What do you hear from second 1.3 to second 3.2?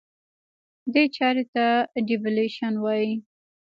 ته Devaluation وایي.